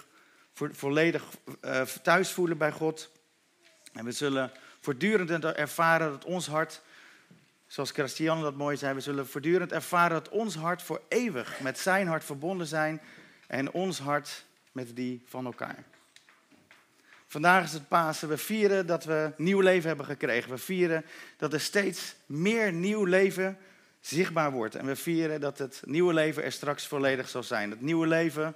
volledig 0.53 1.23
uh, 1.61 1.81
thuis 1.81 2.31
voelen 2.31 2.57
bij 2.57 2.71
God. 2.71 3.09
En 3.91 4.05
we 4.05 4.11
zullen 4.11 4.51
voortdurend 4.79 5.45
ervaren 5.45 6.11
dat 6.11 6.25
ons 6.25 6.47
hart, 6.47 6.81
zoals 7.67 7.91
Christian 7.91 8.41
dat 8.41 8.55
mooi 8.55 8.77
zei, 8.77 8.93
we 8.93 9.01
zullen 9.01 9.27
voortdurend 9.27 9.71
ervaren 9.71 10.23
dat 10.23 10.29
ons 10.29 10.55
hart 10.55 10.81
voor 10.81 11.01
eeuwig 11.07 11.59
met 11.59 11.79
zijn 11.79 12.07
hart 12.07 12.23
verbonden 12.23 12.67
zijn 12.67 13.01
en 13.47 13.71
ons 13.71 13.99
hart 13.99 14.45
met 14.73 14.95
die 14.95 15.21
van 15.25 15.45
elkaar. 15.45 15.83
Vandaag 17.27 17.63
is 17.63 17.73
het 17.73 17.87
Pasen. 17.87 18.29
We 18.29 18.37
vieren 18.37 18.85
dat 18.85 19.03
we 19.03 19.31
nieuw 19.37 19.59
leven 19.59 19.87
hebben 19.87 20.05
gekregen. 20.05 20.49
We 20.49 20.57
vieren 20.57 21.05
dat 21.37 21.53
er 21.53 21.59
steeds 21.59 22.15
meer 22.25 22.73
nieuw 22.73 23.03
leven 23.03 23.57
zichtbaar 23.99 24.51
wordt. 24.51 24.75
En 24.75 24.85
we 24.85 24.95
vieren 24.95 25.41
dat 25.41 25.57
het 25.57 25.81
nieuwe 25.85 26.13
leven 26.13 26.43
er 26.43 26.51
straks 26.51 26.87
volledig 26.87 27.29
zal 27.29 27.43
zijn. 27.43 27.69
Het 27.69 27.81
nieuwe 27.81 28.07
leven 28.07 28.55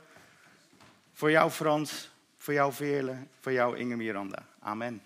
voor 1.14 1.32
jou 1.32 1.52
Frans, 1.52 2.10
voor 2.38 2.54
jou 2.54 2.74
Veerle, 2.74 3.16
voor 3.40 3.52
jou 3.52 3.78
Inge 3.78 3.96
Miranda. 3.96 4.46
Amen. 4.60 5.02